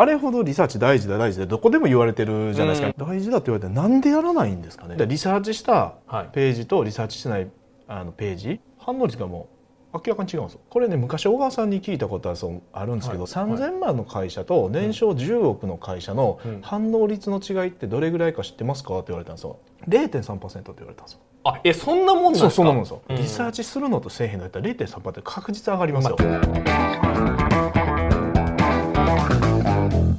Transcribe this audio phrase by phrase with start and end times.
[0.00, 4.94] あれほどリサーチ大事だ大事だどこでも言われてるじゃないですか、大事だって言われてなんでやらないんですかね。
[5.06, 5.94] リサーチした
[6.32, 7.50] ページとリサーチしてない
[7.88, 8.60] あのページ。
[8.78, 9.48] 反応率がも
[9.92, 10.42] う明らかに違う。
[10.42, 19.58] んですよこれね昔小川さんに聞いたことはそうあるんですけど、はい、3,000万の会社と年商10億の会社の反応率の違いってどれぐらいか知ってますかって言われたんですよ。
[19.88, 21.18] 0.3%って言われたんですよ。
[21.44, 22.50] あえそんなもんなんですか？
[22.50, 27.07] そんなもんですよ、うん、リサーチするのとせえへんのやったら0.3%確実上がりますよ、ま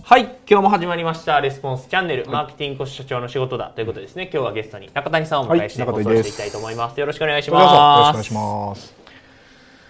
[0.09, 4.23] はい今日も始まりましたレスポンスチャンネル、マーケティング社長の仕事だということですね。
[4.23, 7.61] 今日はゲストに中谷さんをお迎えして放送していきたいと思います、よろしくお願いします。
[7.61, 8.95] よろしくお願いします。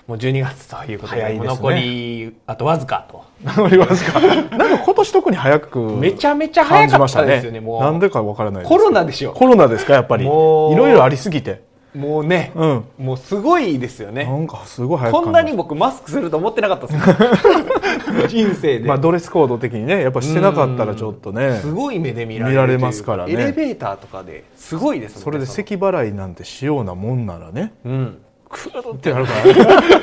[0.08, 3.24] もう12月ということで、ね、残りあとわずかと。
[3.46, 4.20] 残りわずか。
[4.20, 7.80] なんか今年特に早くめちゃめちゃ早かったですよねもう。
[7.80, 9.32] なんでかわからないコロナでしょ。
[9.32, 10.26] コロナですかやっぱり。
[10.26, 11.62] いろいろありすぎて
[11.96, 14.26] もうね、うん、もうすごいですよね。
[14.26, 18.28] なんかすごい早こんなに僕マスクすると思ってなかったです。
[18.30, 18.88] 人生で。
[18.88, 23.34] まあドレスコード的にねやっぱしてなかったらちょっとねすごい目で見られますからね。
[23.34, 28.18] エレベーターとかですごいですもんねそれで咳払いなんてしようなもんならね、うん、
[28.50, 30.00] クーってなるからね。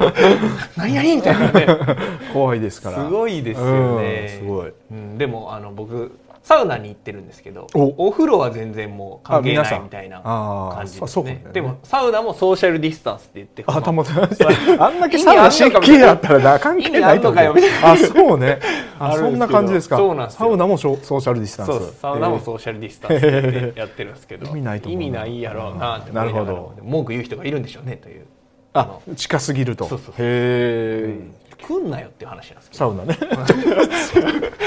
[0.76, 1.66] 何々みたいなね。
[2.32, 3.04] 怖いですから。
[3.04, 8.10] すごいですよね、すごい、うん、でもあの僕サウナに行ってるんですけどお。
[8.10, 18.58] 風呂は全然もう関係ないみたいな感じですね、ね、でもサウナもソーシャルディスタンスって言ってあたまあんだけサウナ湿気やったら関係ないとかよあそうね。
[18.98, 19.96] あそんな感じですか。
[19.96, 21.98] そうなんサウナもソーシャルディスタンス。
[22.00, 26.74] サウナもソーシャルディスタンスってやってるんですけど 意味ないと意味ないやろうなってなるほど。
[26.82, 28.26] 文句言う人がいるんでしょうねという。
[28.72, 29.84] あ近すぎると。
[29.84, 31.18] そうそうへえ、
[31.60, 32.78] 来んなよっていう話なんですけど。
[32.78, 33.18] サウナね。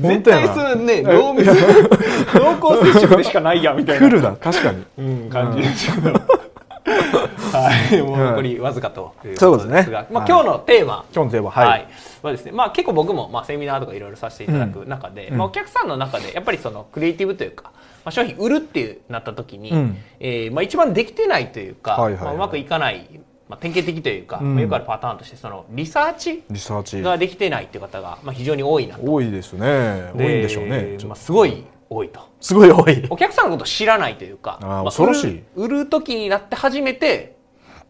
[0.00, 4.08] 絶対それね濃密濃厚接触でしかないやみたいな。
[4.08, 9.88] 来るな確かに、うん、感じですけど、はい、もう残りわずかというそうですね。
[10.10, 11.88] まあ、今日のテーマ、今日のテーマ、はい、
[12.22, 17.72] はですね、まあ、結構僕も、まあ、セミナーとかいろいろさせていただく中で、まあ、お客さんの中でやっぱりそのクリエイティブというか、
[18.04, 23.08] まあ、商品売るっていうなった時に、うえまあ、一番できてないというか、まあ、うまくいかない
[23.54, 27.00] まあ、典型的というか、うん、よくあるパターンとしてそのリサーチリサーチ。
[27.02, 29.12] ができてないっていう方が、まあ、非常に多いなと。
[29.12, 30.10] 多いですね。
[30.14, 32.20] 多いんでしょうね、まあ、すごい多いと。
[32.40, 33.06] すごい多い。
[33.10, 35.42] お客さんのことを知らないというかあ、まあ、恐ろしい。
[35.54, 37.36] 売る時になって初めて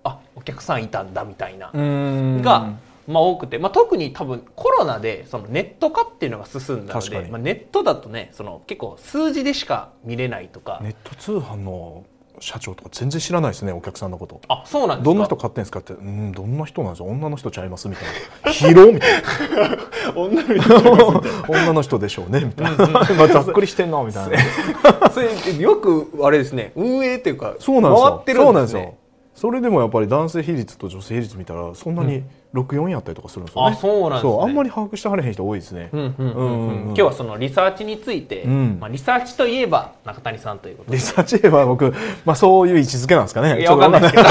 [0.03, 2.75] あお客さんいたんだみたいなが
[3.07, 10.81] まあ、多くて、まあ、特に多分コロナでそのネット化っていうのが進んだので、まあ、ネットだとねその結構数字でしか見れないとか。
[10.83, 12.05] ネット通販の
[12.41, 14.41] 社長とか全然知らないですねお客さんのこと。
[14.49, 18.05] あそうなんどんな人買ってんですかってうんどんな人なんですか女の人ちゃいますみたい
[18.45, 18.51] な。
[18.51, 19.79] 広 みたいな。
[20.15, 22.87] 女の人女の人でしょうねみたいな、
[23.17, 25.11] まあざっくりしてんなみたいな。
[25.11, 25.29] それ
[25.59, 28.11] よくあれですね運営っていうかそうなんですよ。
[28.11, 28.99] 回ってるんですね
[29.35, 32.23] それでもやっぱり男性比率と女性比率見たらそんなに
[32.55, 33.73] 64やったりとかするんですよね。
[33.73, 34.39] あそうなんですね。
[34.43, 35.89] あんまり把握してはれへん人多いですね。
[35.93, 40.97] 今日はそのリサーチについて、うん、まあリサーチといえば中谷さんということで。
[40.99, 41.93] リサーチといえば僕
[42.25, 43.61] まあそういう位置づけなんですかね。
[43.61, 44.29] いやわかんないですけど。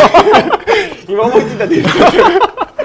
[1.14, 1.84] 今思いついたで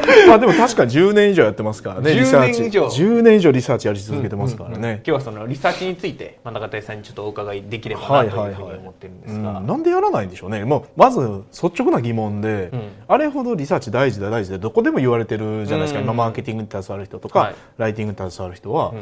[0.28, 2.62] まあでも確か10年以上やってますからねリサーチ。
[2.62, 4.84] 10年以上リサーチやり続けてますからね、うん。
[4.84, 8.50] うんうん、今日はそのリサーチについて真ん中谷さんにちょっとお伺いできればなとい。
[8.50, 9.20] うふうに思ってるん。
[9.20, 10.64] ですが、なんでやらないんでしょうね。
[10.64, 11.20] もうまず
[11.52, 18.94] 率直な疑問で、うん、あれほどリサーチ大事だ大事でどこでも言われてるじゃないですか、うん、今マーケティングに携わる人とか、はい、ライティングに携わる人は、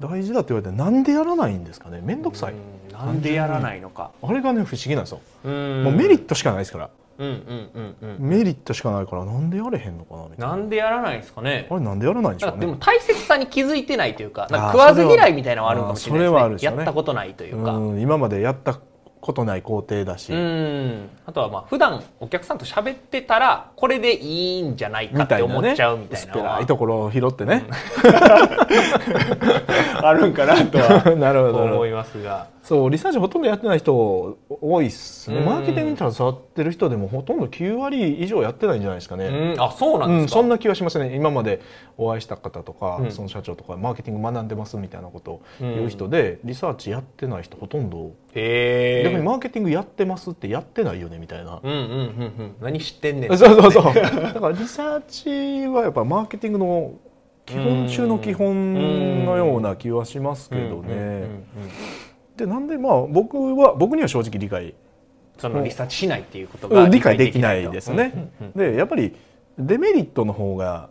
[0.00, 2.00] 大事だって言われてなんでやらないんですかね。
[2.02, 2.54] 面倒くさい、
[2.92, 4.10] なんでやらないのか。
[4.22, 5.20] あれがね不思議なんですよ。
[5.44, 6.84] もうメリットしかないですから。
[6.84, 10.46] うんうんうんうん、メリットしかないからなんでやれへんのかなみたいな。
[10.48, 11.66] なんでやらないんですかね。
[11.68, 12.60] あれなんでやらないんでしょうね。
[12.60, 17.72] でも大切さに気づいてないというかか食わず嫌いみたいなのはあるかもしれないですやったことないというか。
[18.00, 18.78] 今までやった
[19.20, 20.32] ことない工程だし。
[21.26, 28.14] あとはまあ普段お客さんと喋ってたらこれでいいんじゃないかって思っちゃうみたいな、ね、薄いところを拾ってね、うん、
[30.06, 31.64] あるんかなとはなるほど。
[31.64, 35.40] 思いますがそうリサーチほとんどやってない人多いっすね。
[35.40, 39.54] マーケティングに携わってる人でもほとんど9割以上やってないんじゃないですかね。
[39.58, 41.16] あそうなんですか、うん、そんな気はしますね。
[41.16, 41.62] 今まで
[41.96, 51.94] お会いした方とか、うん、その社長とかマーケティング学んでますみたいなことを言う人で、リサーチやってない人ほとんど逆にマーケティングやってますってやってないよねみたいな、うんうんうんう
[52.42, 53.38] ん、何知ってんねん。
[53.38, 53.94] そうそうそう。
[53.96, 56.92] だからリサーチはやっぱマーケティングの
[57.46, 61.24] 基本中の基本のような気はしますけどね。
[62.38, 64.74] でなんでまあ僕は僕には正直理解。
[65.36, 68.30] そのリサーチしないっていうことが理解できないですね。
[68.56, 69.14] でやっぱり
[69.58, 70.90] デメリットの方が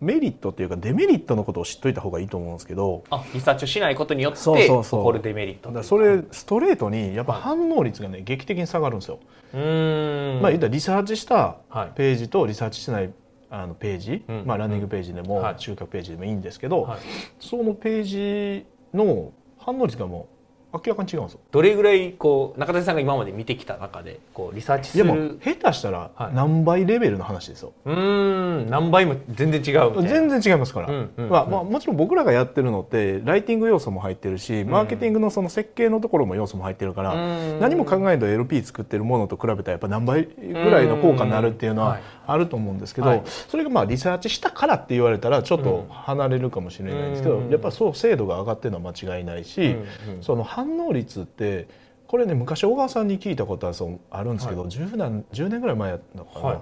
[0.00, 3.04] メリットっていうかデメリットのことを知っといた方がいいと思うんですけど。
[3.10, 9.18] あリサーチをしないことによって起こるデメリットだそれストレートにやっぱ反応率がね、劇的に下がるんですよ。
[9.54, 10.40] うん。
[10.42, 11.56] まあ言ったらリサーチした
[11.94, 13.10] ページとリサーチしてない
[13.50, 17.00] あのページ、うん、まあ、ランニングページでも、集客ページでもいいんですけど、はい、
[17.40, 20.39] そのページの反応率がもう
[20.72, 21.40] 明らかに違うんですよ。
[21.50, 37.14] どれぐらいこう中谷さんが今まで見てきた中でこうリサーチするいやもう下手したら何倍レベルの話ですよ、はい、うん何倍も全然違う全然違いますから、うんうん、まあまあ、もちろん僕らがやってるのってライティング要素も入ってるしマーケティングのその設計のところも要素も入ってるから、
[37.58, 49.76] 何も考えないと LP 作ってるものと比べたらやっぱ何倍ぐらいの効果になるっていうのはあると思うんですけど、はい、それがまあリサーチしたからって言われたらちょっと離れるかもしれないんですけど、やっぱそう精度が上がってるのは間違いないし、
[50.20, 51.68] その反応率って
[52.06, 56.58] これね昔小川さんに聞いたことはそうあるんですけど、はい、10, 年10年ぐらい前だったかな、はい、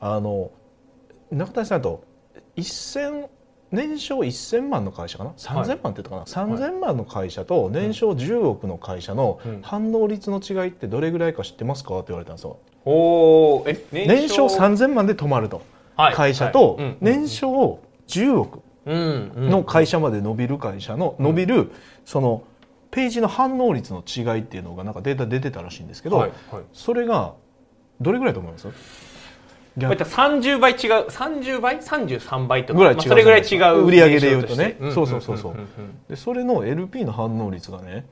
[0.00, 0.50] あの
[1.30, 2.04] 中谷さんと
[2.56, 3.28] 1000
[3.72, 11.96] 年商1000万の会社かな？3000万って言ったかな、はい、3000万の会社と年商10億の会社の反応率の違いってどれぐらいか知ってますか？
[11.98, 12.58] って言われたんですよ。
[12.84, 15.62] おえ年商3000万で止まると、
[15.96, 21.70] はい、会社と年商10億の会社まで伸びる会社の伸びる
[22.04, 22.42] その
[22.90, 27.34] ページの反応率の違いっていうのがなんかデータ出てたらしいんですけど、はいはい、それが
[28.00, 28.68] どれぐらいと思います
[29.78, 35.56] ？30倍違う30倍33倍とかぐらい違う、まあ、それぐらい違う売上でいうとね、そうそうそうそう。
[36.08, 38.04] でそれの LP の反応率がね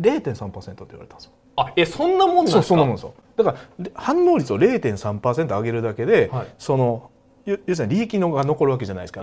[0.00, 1.32] 0.3%って言われたんですよ。
[1.56, 2.62] あえそんなもんなんですか？
[2.62, 3.14] そんなもんですよ。
[3.36, 3.58] だから
[3.94, 7.10] 反応率を0.3%上げるだけで、はい、その
[7.46, 9.20] 要するに利益のが残るわけじゃないですか。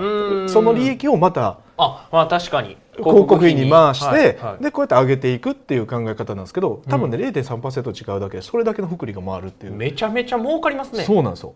[0.48, 2.78] その利益をまたあ、まあ、確かに。
[2.96, 9.74] 広告費に回して、はいはい、でこうやって上げていくっていう考え方なんですけど多分ね、うん、0.3%違うだけでそれだけの福利が回るっていう。
[9.74, 11.04] めちゃめちゃ儲かりますね。
[11.04, 11.54] そうなんですよ。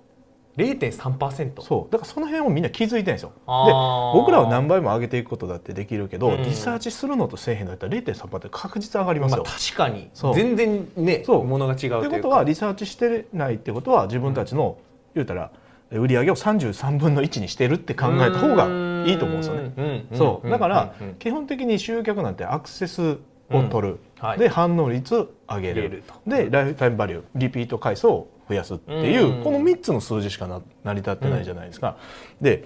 [0.58, 1.92] 0.3%そう。
[1.92, 3.30] だからその辺をみんな気づいてないんですよ。
[3.30, 10.10] で僕らは何倍も上げていくことだってできるけど、うん、リサーチするのとせえへんだったら0.3%って確実上がりますよ、まあ、確かに。
[10.34, 11.46] 全然ねそう。
[11.46, 14.84] ものが違うということはリサーチしてないってことは自分たちの、うん、
[15.14, 15.52] 言うたら
[15.92, 18.66] 売り上げを33分の1にしてるって考えた方が
[19.06, 20.06] いいと思うんですよね。
[20.13, 20.50] そう。
[20.50, 23.18] だから基本的に集客なんてアクセス
[23.50, 26.04] を取る、はい、で反応率上げる。
[26.25, 30.48] でライフタイムバリューリピート回数を増やすっていうこの3つの数字しか
[30.84, 31.98] 成り立ってないじゃないですか。
[32.42, 32.66] で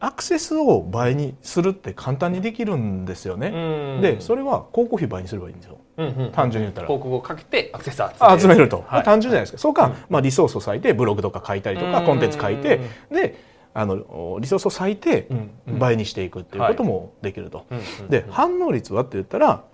[0.00, 4.00] アクセスを倍にするって簡単にできるんですよね。
[4.00, 5.78] でそれは広告費倍にすればいいんですよ。
[5.98, 6.86] うんうん、単純に言ったら。
[6.86, 8.40] 広告をかけてアクセス集める。
[8.40, 9.58] 集めると、はい、単純じゃないですか。
[9.58, 12.80] そうか、うん、まあ、リソースを割いてブログとか書いたりとかコンテンツ書いて
[13.10, 13.42] で
[13.74, 15.28] あのリソースを割いて
[15.66, 17.66] 倍にしていくっていうこともできると。
[18.08, 19.64] で反応率はって言ったら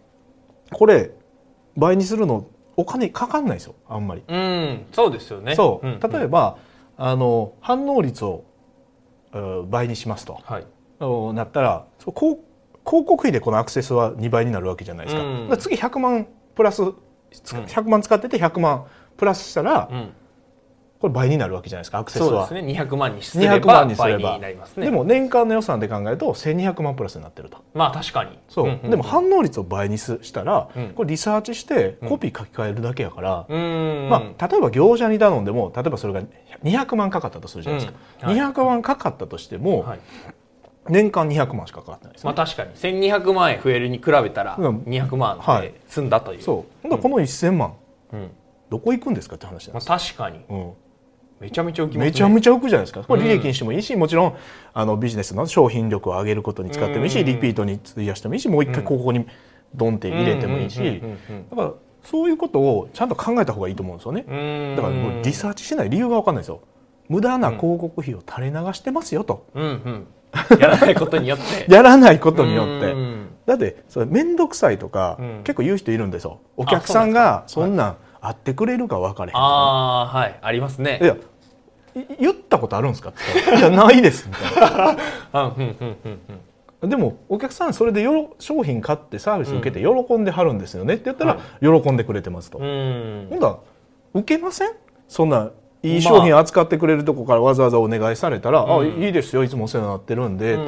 [0.73, 1.13] これ
[1.77, 3.75] 倍にするのお金かかんないですよ。
[3.89, 4.23] あんまり。
[4.27, 5.55] うん、そうですよね。
[5.55, 6.59] そう、例えば
[6.97, 8.45] あの反応率を
[9.69, 12.39] 倍にしますと、はい、なったらそう
[12.87, 16.83] 広告費でこのアクセスは2倍になるわけじゃないですか,、か次100万プラス
[17.33, 18.85] 100万使ってて100万
[19.17, 20.13] プラスしたら、うん、
[21.01, 22.47] これ倍になるわけじゃないですかアクセスは。
[22.47, 22.73] そうですね。
[22.73, 24.87] 200万にすれば倍になりますね。
[24.87, 27.59] でも年間の予算で考えると1200万プラスになってると。
[27.75, 28.39] まあ確かに。
[28.49, 36.23] そう、うんうん、でも反応率を倍にしたら、うん、これリサーチしてコピー書き換えるだけやから、うん、まあ、例えば業者に頼んでも例えばそれが
[36.63, 38.29] 200万かかったとするじゃないですか、うん。
[38.39, 39.99] はい、200万かかったとしても、はい
[40.89, 42.75] 年間200万しかかかってないです、ね、まあ確かに。
[42.75, 47.75] 1200万円増えるに比べたら200万で済んだという、はい、そうこの1000万、
[48.13, 48.31] うん、
[48.71, 50.73] どこ行くんですかって話なんです、まあ、確かに、うん、
[51.41, 53.03] めちゃめちゃ浮きね、めちゃめちゃ浮くじゃないですか。
[53.03, 54.37] これ利益にしてもいいし、うん、もちろん
[54.73, 59.27] あのビジネスの商品力を上げることに使ってもいいし、リピートに費やしてもいいしもう一回ここに
[59.75, 61.03] ドンって入れてもいいし
[61.51, 64.75] だからそういうことをちゃんと考えた方がいいと思うんですよね。
[64.77, 66.61] だからもうリサーチしてない理由が分かんないですよ。
[67.09, 70.07] 無駄な広告費を垂れ流してますよと、うんうん
[70.61, 71.67] やらないことによって。
[71.73, 72.95] やらないことによって。
[73.47, 80.39] だってそれ面倒くさいとか、結構言う人いるんですよお客さんがそんなん会ってくれるか分かれへんああはい。
[80.41, 80.99] ありますね。
[81.03, 81.17] いや
[82.19, 83.21] 言ったことあるんですか?」って
[83.57, 84.97] 「いやないです」みたい
[85.33, 85.53] な。
[86.89, 92.59] でもお客さんそれでよろ商品買ってサービス受けて喜んではるんですよねって言ったら喜んでくれてますと。
[92.59, 93.57] うん、ほんだ
[94.13, 94.73] 受けません？
[95.09, 95.51] そんな
[95.85, 100.59] いい商品扱ってくれるとこからわざわざお願いされたら「まあ、あいいですよいつもお世話になってるんで」っ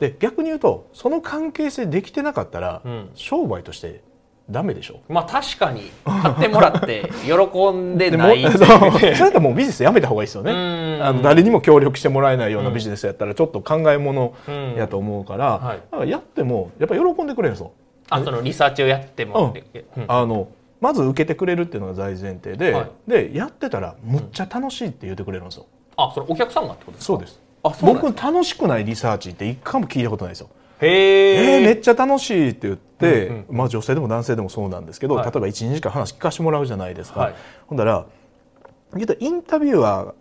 [0.00, 2.82] て、で逆に言うとその関係性できてなかったら、
[3.14, 4.02] 商売として
[4.50, 5.00] ダメでしょ？
[5.08, 8.42] まあ確かに買ってもらって 喜んでない。
[8.42, 10.52] それだったらもうビジネスやめた方がいいですよね。
[11.00, 14.34] あの誰にも協力してもらえないようなビジネスやったらちょっと考えもの
[14.76, 17.72] やと思うから,、はい、やってもやっぱり喜んでくれるんですよ。
[18.10, 19.54] あそのリサーチをやっても、
[19.96, 20.48] うん、あの
[20.82, 27.06] まず受けてくれるっていうのが大前提で、はい、でやってたらむっちゃ楽しいって言ってくれるんですよ、あそれお客さんがってことですか？
[27.06, 27.40] そうです。
[27.62, 30.50] あ僕楽しくないリサーチって一回も聞いたことないですよ。
[30.80, 37.34] へえー、めっちゃ楽しいって言って、うんうん、まあ、女性でも男性でもそうなんですけど、はい、例えば12時間話聞かせてもらうじゃないですか、はい、
[37.68, 38.06] ほんだら
[39.20, 40.14] インタビュアー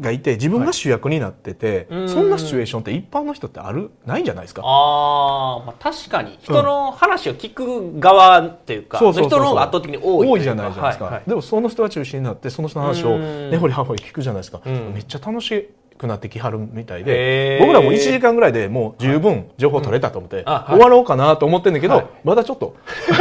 [0.00, 4.62] がいて自分が主役になってて、はい、そんなシチュエーションって一般の人ってあるないんじゃないですか？
[4.64, 6.38] あ、まあ確かに。
[6.42, 22.74] 人の話を聞く側っていうか、うん、人の方が圧倒的に多い多いじゃないじゃないですか、はいはい、でもその人が中心になってその人の話を根掘り葉掘り聞くじゃないですか、めっちゃ楽しいくなってきはるみたいで僕らも1時間ぐらいでもう十分情報取れたと思って、はい、終わろうかなと思ってんだけど、はい、まだちょっと。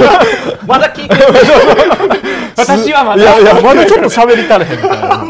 [0.65, 1.21] まだ聞いてる。
[2.55, 3.23] 私はまだ。
[3.23, 5.27] いやいやまだちょっと喋りたれへんみたいな。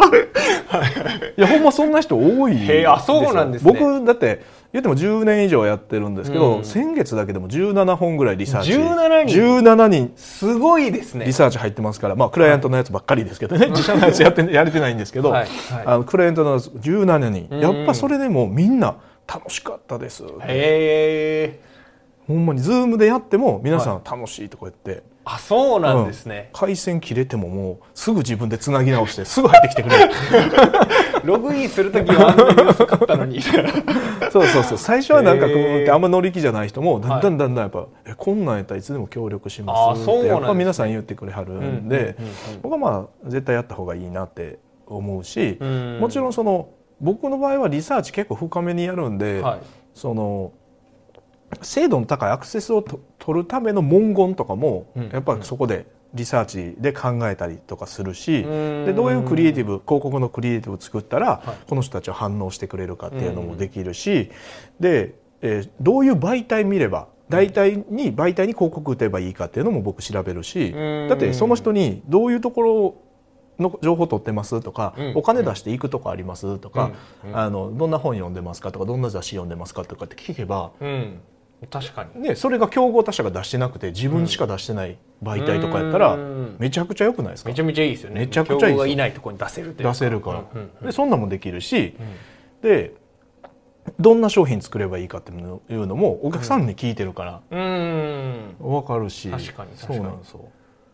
[1.37, 4.43] いやほんまそんな人多いへあそうなんです、ね、僕だって
[4.73, 8.71] 言っても10年以上やってるんですけど、うん、先月だけでも17本ぐらいリサーチ。
[8.73, 10.13] 17人 ,17 人。
[10.15, 11.25] すごいですね。
[11.25, 15.47] リサーチ入ってますから、まあ、クライアントのやつばっかりですけどね、はい、自社のやつやって やれてないんですけど、はい。
[15.71, 18.97] はい、あのクライアントのやつ17人、やっぱそれでもみんな
[19.27, 21.59] 楽しかったですへえ
[22.27, 30.13] ほんまにズームでやっても皆さん楽しいとか言って、あそうなんですね、うん、回線切れてももうすぐ自分でつなぎ直して すぐ入ってきてくれる。
[31.25, 33.41] ログインする時はあんなに遅かったのに。
[34.31, 34.77] そうそうそう。
[34.77, 42.15] 最初はなんかこうあんま乗り気じゃない人もだんだんだんだんやっぱ、えこんなんやったらいつでも協力しますってやっぱ皆さん言ってくれはるんで
[42.61, 45.57] 僕はまあ絶対やった方がいいなって思うし
[45.99, 46.69] もちろんその
[47.01, 49.59] 僕の場合はリサーチ結構深めにやるんで、はい、
[49.93, 50.53] その
[51.61, 52.83] 精度の高いアクセスを
[53.19, 64.31] 取るための文言とかも、やっぱりそこでリサーチで考えたりとかするし、でどういうクリエイティブ広告のクリエイティブを作ったら、この人たちは反応してくれるかっていうのもできるし、
[64.79, 70.73] で、えー、どういう媒体見れば大体に媒体に広告打てばいいかっていうのも僕調べるし、
[71.09, 72.95] だってその人にどういうところ
[73.59, 76.91] の情報取ってますとか、お金出していくとこありますとか、
[77.33, 80.71] あのどんな本読んでますかとかどんな雑誌読んでますかとかって聞けば、
[81.71, 82.21] 確かに。
[82.21, 86.15] ね、それが競合他社が出してなくて自分しか出してない媒体とかやったら
[86.59, 87.49] めちゃくちゃよくないですか？
[87.49, 88.21] めちゃめちゃいいですよね。
[88.21, 91.95] めちゃくちゃいいですいないところに出せる出せるから、うんうん、でそんなもできるし、
[92.61, 92.93] うん、で
[93.99, 99.31] どんな商品作ればいいかっていうのもお客さんに聞いてるから、うん、分かるし。
[99.31, 99.71] 確かに。
[99.75, 100.45] そうなんですよ。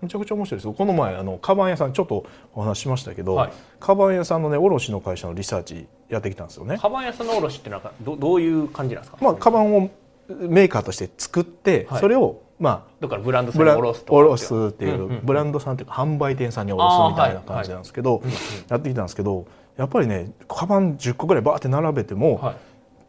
[0.01, 0.73] めちゃくちゃ面白いですよ。
[0.73, 6.77] この前あのカバン屋さんちょっとお話ししましたけど、はい、カバン屋さんのね卸の会社のリサーチやってきたんですよね。
[6.77, 9.17] カバン屋さんの卸ってなんかどどういう感じなんですか？
[9.21, 9.89] まあカバンを
[10.29, 18.33] メーカーとして作って、はい、それをまあだからブランドさんに卸すすっていう、うんうんうん、ブランドさんっていうか販売店さんに卸すみたいな感じなんですけど、はいはい、
[18.69, 19.45] やってきたんですけど
[19.77, 22.55] やっぱりねカバン10個ぐらいバーって並べても、はい、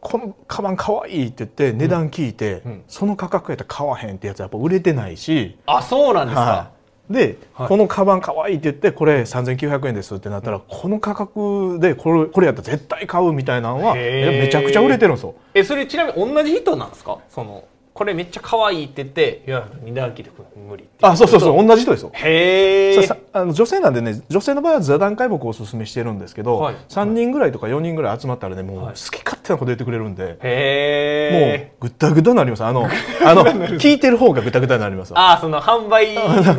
[0.01, 2.71] このカバンかわいいって言って値段聞いて、うん。
[2.71, 6.71] うん、その価格やったら買わへんってやつはやっぱ売れてないしあそうなんですか、
[7.09, 15.35] で、はい、このカバンかわいいって言ってこれ3900円ですってなったら、この価格でこれこれやったら絶対買うみたいなのはめちゃくちゃ売れてるんですよ。
[15.53, 17.19] えそれちなみに同じ人なんですか？
[17.29, 17.63] その
[17.95, 20.29] これめっちゃ可愛いって言って「いや二段切で
[20.67, 22.11] 無理」ってあそうそうそう同じ人ですよ。
[22.13, 32.65] へえあの女性なんでね女性の場合は座談会僕おすすめしてるんですけど、はい、3人ぐらいとか4人ぐらい集まったらねもう好き勝手なこと言ってくれるんで、へもうぐったぐ たになります。
[32.65, 32.85] あの
[33.25, 35.13] あの聞いてる方がぐたぐたになります。
[35.15, 36.15] ああその販売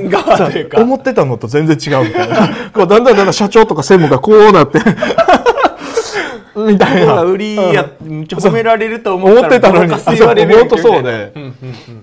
[0.09, 0.81] 側というか。
[0.81, 2.49] 思ってたのと全然違うみたいな。
[2.73, 4.79] こうだんだんだんだん社長とか専務がこうなって
[6.57, 7.23] みたいな。
[7.23, 11.33] 売りや、めっちゃ褒められると思ってたのに、本当そうで。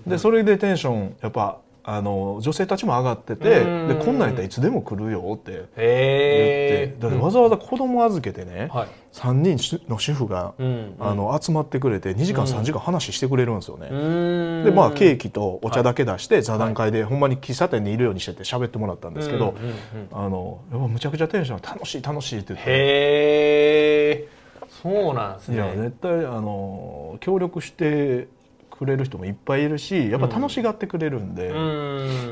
[0.06, 6.96] で、それでテンション、やっぱ、あの女性たちも上がっててでこんなんやったらいつでも来るよって言って。
[6.98, 13.90] だわざわざ子供預けてね、はい、3人の主婦が、うん、あの集まってくれて2時間3時間話してくれるんですよね。
[14.64, 19.54] でまあケーキとお茶だけ出して、座談会でほんまに喫茶店にいるようにしてて喋ってもらったんですけど、
[20.14, 24.43] あのむちゃくちゃテンション楽しい楽しいって言って。
[24.82, 25.56] そうなんですね。
[25.56, 28.28] いや絶対あの協力して
[28.78, 31.54] くれる人もいっぱいいるしやっぱ楽しがってくれるんで、う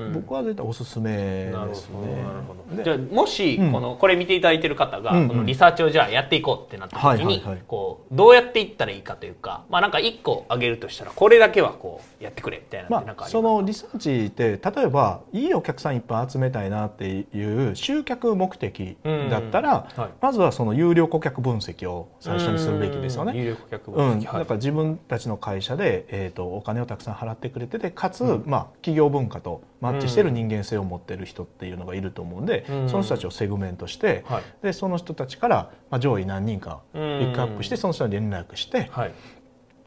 [0.10, 2.84] ん、僕は絶対おすすめですね。
[2.84, 18.98] じゃあもしこの、これ見ていただいてる方が、このリサーチをじゃあやっていこうってなった時に、こうどうやっていったらいいかというかまあなんか一個あげるとしたらこれだけはこうやってくれみたいなまあ、そのリサーチって例えばいいお客さんいっぱい集めたいなっていう集客目的
[19.30, 23.38] だったら、はい、まずはその有料顧客分析を最初にするべきですよね。
[23.38, 39.14] 有料顧客分析、うん、だから自分たちの会社で、えーと、お金をたくさん払ってくれててかつ、うん、まあ、企業文化とマッチしてる人間性を持ってる人っていうのがいると思うんで、うん、その人たちをセグメントして、はい、でその人たちから、まあ、上位何人かピックアップしてその人に連絡して、はい、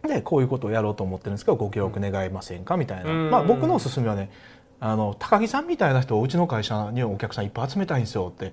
[0.09, 4.31] でこういうことをやろうと思ってるんですけどご協力願えませんかみたいな、まあ、僕のおすすめはね
[4.81, 8.53] あの高木さんみたいな人をうちの会社にお客さんいっぱい集めたいんですよって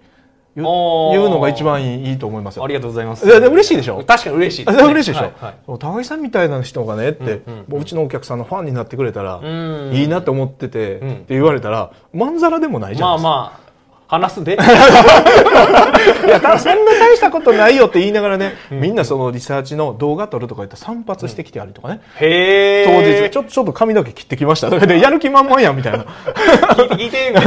[0.56, 2.64] 言うのが一番いいと思いますよ。
[2.64, 3.26] ありがとうございます。
[3.26, 4.04] いやで嬉しいでしょ。
[4.06, 5.24] 確かに嬉しい、ね、嬉しいでしょ。
[5.24, 13.30] はいはい、高木さんみたいな人がねって、うんうん、うちのお客さんのファンになってくれたらいいなって思ってて、うん、って言われたらまんざらでもないじゃないですか。
[13.30, 13.71] まあまあ
[14.12, 14.56] 話すで？
[14.60, 23.30] いやそんな大したことないよって言いながらね、うん、みんなそのリサーチの動画撮るとか言って散髪してきてあるとかね、うん、へ当日。
[23.32, 24.70] ちょちょっと髪の毛切ってきました。
[24.86, 26.00] でやる気満々やんみたいな。
[26.00, 27.40] 聞いて聞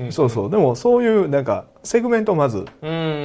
[0.00, 0.50] いて そうそう。
[0.50, 2.64] でもそういうなんかセグメントをまず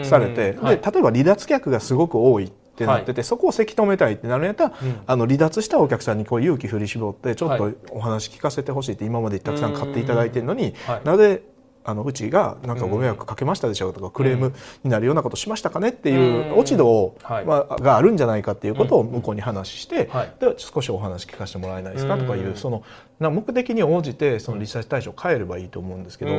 [0.03, 11.43] されて、はい、で例えば離脱客がすごく多いってなってて、はい、そこをせき止めたいってなるんやったら、うん、あの離脱したお客さんにこう勇気振り絞ってちょっとお話聞かせてほしいって今までたくさん買っていただいてるのに、はい、なぜ
[11.87, 14.53] あのうちがなんかご迷惑かけましたでしょうとか、クレーム
[14.83, 22.83] になるようなことしましたかねっていう落ち度を、まあ、があるんじゃないかっていうことを向こうに話して、で少しお話聞かせてもらえないですかとかいうその
[23.21, 26.31] な目的に応じてそのリサーチ対象を変えればいいと思うんですけど、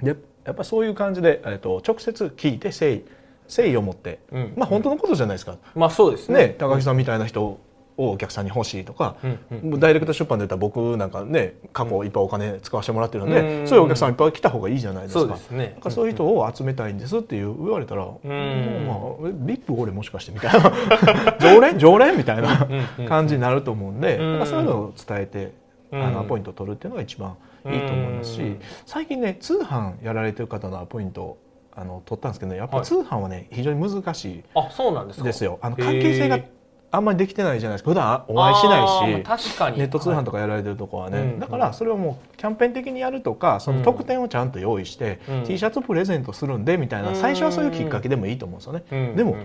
[0.00, 3.04] でやっぱそういう感じで、えっと、直接聞いて誠意
[3.48, 4.20] 誠意を持って、
[4.56, 5.56] まあ本当のことじゃないですか。
[5.74, 7.58] まあそうですね高木さんみたいな人
[8.06, 9.38] をお客さんに欲しいとか、うん
[9.72, 15.20] うん、ダイレクト出版で言ったら僕なんかね過去いっぱいお金使わせてもらってるんで、うん、そういうお客さんいっぱい来た方がいいじゃないですか。
[15.20, 18.96] そうですね、かそういう人を集めたいんですっていう言われたら、うん、まあ
[19.46, 20.72] リップ俺もしかしてみたいな。
[21.40, 21.78] 常連？
[21.78, 22.66] 常連みたいな
[23.08, 25.52] 感じになると思うんで、うん、そういうのを伝えて
[25.92, 28.56] あのアポイントを取るっていうのが一番いいと思いますし
[28.86, 31.38] 最近ね通販やられてる方のアポイント
[31.74, 35.58] あの取ったんですけど、ね、やっぱ通販はね、非常に難しいあそうなんですですよ。
[35.62, 36.38] あの関係性が
[36.94, 37.90] あんまりできてないじゃないですか。
[37.90, 39.78] 普段お会いしないし確かに。
[39.78, 49.36] ネット通販とかやられてるとこはね、はい、だからそれをもうキャンペーン的にやるとかその特典をちゃんと用意して、うん、T シャツプレゼントするんでみたいな最初はそういうきっかけでもいいと思うんですよね、うん、でも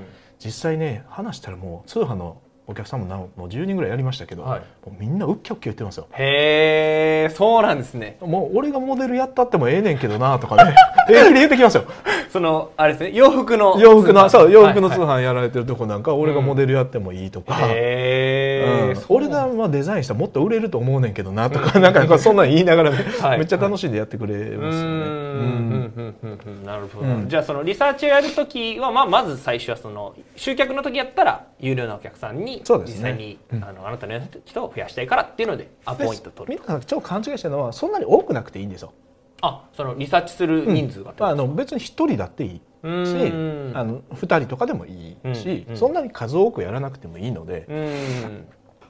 [0.43, 2.37] 実際ね話したらもう通販の
[2.69, 6.07] お客さんももう10人ぐらいやりましたけど、はい、もうみんなウッキャウッキャ言ってますよ。
[6.11, 8.17] へえそうなんですね。
[8.19, 10.75] もう俺がモデルやったってもええねんけどなとかね。
[11.07, 11.85] 平気で言ってきますよ。
[12.29, 22.97] そのあれですね洋服の洋服のそう洋服の通販やられてるとこなんか、俺がモデルやってもいいとか、へえ、うん、俺がまあデザインしたらもっと売れると思うねんけどなとか、なんかそんなん言いながらね、
[23.37, 25.87] めっちゃ楽しんでやってくれますよね。
[26.65, 38.93] なるほど、じゃあそのリサーチをやるときは、まあ、まず最初はその集客の時やったら有料なお客さんに実際に、ね、あのあなたの人を増やしたいからっていうのでアポイント取る皆さんちょっと勘違いしてるのはそんなに多くなくていいんですよ。
[39.41, 45.71] あそのリサーチする人数が、うん、あの別に1人だっていいしあの2人とかでもいいし、うん。
[45.71, 47.67] うん、そんなに数多くやらなくてもいいので。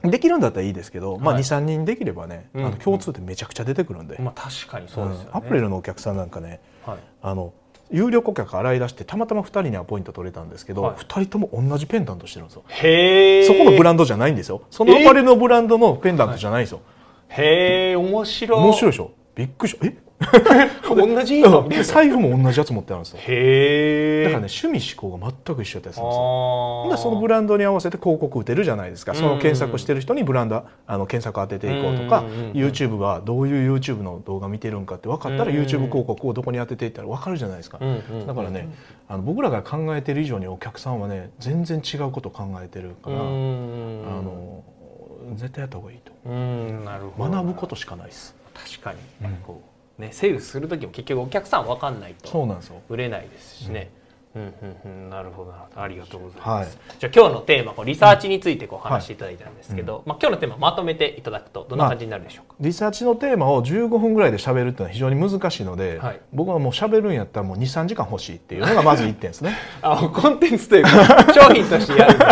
[0.02, 7.52] できるんだったらいいですけど、まあ、23人できればね、あの共通ってめちゃくちゃ出てくるんで、まあ、確かにそうですよ、ね、アプリルのお客さんなんかね、はい、あの
[7.90, 12.64] 有料顧客洗い出してたまたま2人にアポイント取れたんですけど、はい、2人とも同じペンダントしてるんですよ。
[12.68, 14.62] へそこのブランドじゃないんですよ。
[14.70, 16.80] そのアパレルのブランドのペンダントじゃないんですよ、
[17.28, 18.60] へえ面白い。
[18.60, 19.10] 面白いでしょ？
[19.34, 19.96] びっくりしたえ？
[20.88, 23.20] 同じの財布も同じやつ持ってあるんですよ。
[23.20, 24.24] へえ。
[24.24, 26.88] だからね趣味思考が全く一緒やったりするんですよ。
[26.90, 29.14] でそのブランドに合わせて広告打てるじゃないですか。
[29.14, 37.78] その検索してる人にブランドあの検索当てていこうとか YouTube はどういう YouTube の動画見てるんかって分かったら YouTube 広告をどこに当てていったら分かるじゃないですか。
[38.26, 38.68] だからね
[39.08, 44.64] あの僕らが考えてる以上にお客さんはね全然違うことを考えてるからあの
[45.34, 46.12] 絶対やった方がいいと。
[46.24, 48.34] 学ぶことしかないです。
[48.54, 52.28] 確かに、うん、こうね、セールする時も結局お客さん分かんないと。
[52.88, 53.90] 売れないですしね。
[54.34, 54.54] うん。
[54.84, 69.56] うんうん、なるほどありがとうございます、はい、じゃあ今日のテーマこうリサーチについてこう話していただいたんですけど、はい、まあ、今日のテーマまとめていただくとどんな感じになるでしょうか、まあ、リサーチのテーマを15分ぐらいで喋るっていうのは非常に難しいので、はい、僕はもう喋るんやったらもう23時間欲しいっていうのがまず1点ですね。
[69.82, 70.90] あコンテンツというか
[71.32, 72.24] 商品としてやるで、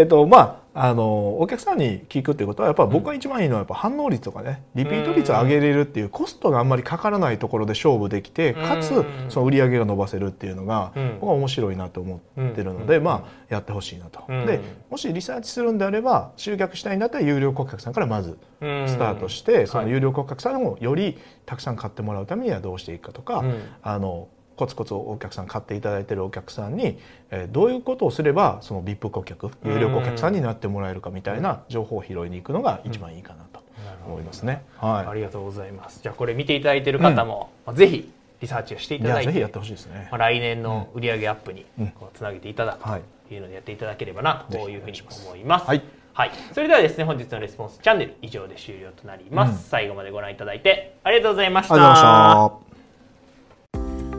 [0.00, 14.24] えーとまああのお客さんに聞くっていうことはやっぱ僕が一番いいのはやっぱ反応率とかねリピート率を上げれるっていうコストがあんまりかからないところで勝負できてかつその売り上げが伸ばせるっていうのが僕は面白いなと思ってるのでまあやってほしいなと。
[14.46, 14.60] で
[14.90, 23.44] もしリサーチするんであれば集客したいんだったら有料顧客さんからまずスタートしてその有料顧客さんをよりたくさん買ってもらうためにはどうしていくかとか
[23.82, 26.98] あのコツコツお客さん買っていただいてるお客さんに、
[27.30, 33.60] えー、どういうことをすればその VIP 顧客有料顧客さんになってもらえるかみたいな情報を拾いに行くのが一番いいかなと
[34.06, 34.62] 思いますね。
[34.78, 36.00] はい、ありがとうございます。
[36.02, 40.08] じゃあこれ見ていただいている方も、うん、ぜひリサーチをしていただいて、ぜひやってほしいですね。
[40.10, 41.66] まあ来年の売上アップに
[41.98, 42.84] こうつなげていただく
[43.28, 45.66] というのでやっていただければなというふうに思います。
[45.66, 45.82] はい。
[46.14, 51.74] はい、それではですね本日のレスポンスチャンネル以上で終了となります、うん、最後までご覧いただいてありがとうございました。
[51.74, 52.63] ありがとうございました。